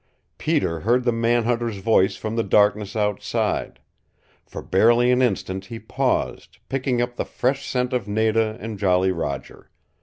Peter 0.39 0.79
heard 0.79 1.03
the 1.03 1.11
man 1.11 1.43
hunter's 1.43 1.77
voice 1.77 2.15
from 2.15 2.35
the 2.35 2.41
darkness 2.41 2.95
outside. 2.95 3.79
For 4.43 4.63
barely 4.63 5.11
an 5.11 5.21
instant 5.21 5.65
he 5.65 5.77
paused, 5.77 6.57
picking 6.69 7.03
up 7.03 7.17
the 7.17 7.23
fresh 7.23 7.67
scent 7.67 7.93
of 7.93 8.07
Nada 8.07 8.57
and 8.59 8.79
Jolly 8.79 9.11
Roger. 9.11 9.69